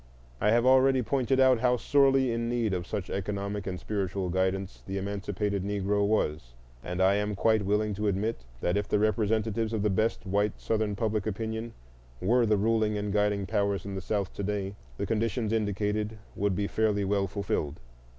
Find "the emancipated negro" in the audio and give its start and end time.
4.87-6.03